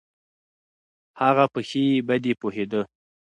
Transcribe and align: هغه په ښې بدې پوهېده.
هغه 1.21 1.45
په 1.53 1.59
ښې 1.69 1.83
بدې 2.07 2.33
پوهېده. 2.41 2.81